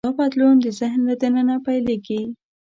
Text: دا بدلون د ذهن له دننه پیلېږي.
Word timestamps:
دا 0.07 0.11
بدلون 0.19 0.55
د 0.61 0.65
ذهن 0.79 0.99
له 1.09 1.15
دننه 1.21 1.55
پیلېږي. 1.65 2.21